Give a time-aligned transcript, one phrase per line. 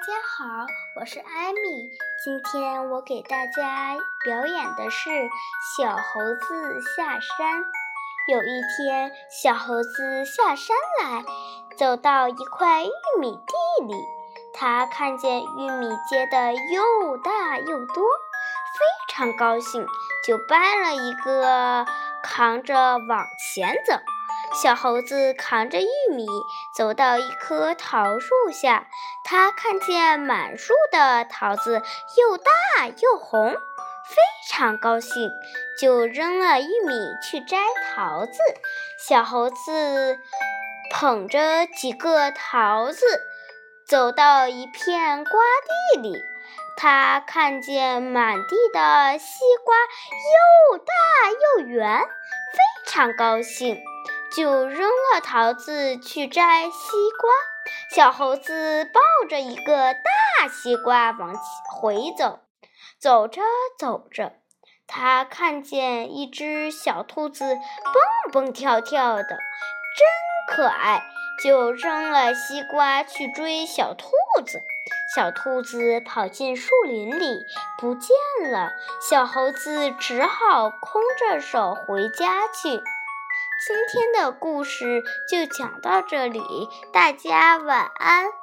[0.00, 0.66] 大家好，
[0.96, 1.90] 我是艾米。
[2.24, 3.94] 今天我给大家
[4.24, 5.10] 表演的是
[5.76, 7.60] 《小猴子下山》。
[8.32, 11.22] 有一天，小猴子下山来，
[11.76, 12.90] 走到一块玉
[13.20, 13.94] 米地里，
[14.54, 18.02] 他看见玉米结的又大又多，
[18.78, 19.86] 非常高兴，
[20.26, 21.84] 就掰了一个，
[22.22, 23.92] 扛着往前走。
[24.52, 26.26] 小猴子扛着玉米
[26.76, 28.88] 走到一棵桃树下，
[29.24, 31.82] 他看见满树的桃子
[32.18, 32.52] 又大
[32.86, 34.16] 又红，非
[34.50, 35.30] 常高兴，
[35.80, 37.58] 就扔了玉米去摘
[37.94, 38.38] 桃子。
[39.08, 40.18] 小猴子
[40.92, 43.06] 捧着几个桃子
[43.86, 45.40] 走到一片瓜
[45.94, 46.22] 地里，
[46.76, 49.74] 他看见满地的西瓜
[50.74, 50.92] 又大
[51.30, 53.80] 又圆，非常高兴。
[54.34, 56.70] 就扔了桃子去摘西
[57.18, 57.30] 瓜，
[57.94, 61.34] 小猴子抱着一个大西瓜往
[61.72, 62.38] 回走，
[63.00, 63.42] 走着
[63.78, 64.34] 走着，
[64.86, 71.02] 他看见一只小兔子蹦蹦跳跳的，真可爱，
[71.42, 74.10] 就扔了西瓜去追小兔
[74.46, 74.60] 子。
[75.14, 77.44] 小兔子跑进树林里
[77.78, 78.16] 不见
[78.52, 82.80] 了，小猴子只好空着手回家去。
[83.66, 86.40] 今天的故事就讲到这里，
[86.90, 88.39] 大家晚安。